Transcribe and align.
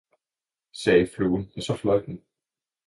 sagde 0.73 1.07
fluen 1.15 1.51
og 1.55 1.63
så 1.63 1.75
fløj 1.75 2.05
den. 2.05 2.23